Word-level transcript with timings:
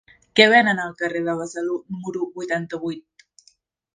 Què 0.37 0.45
venen 0.53 0.79
al 0.85 0.95
carrer 1.01 1.21
de 1.27 1.35
Besalú 1.41 1.75
número 1.97 2.25
vuitanta-vuit? 2.39 3.27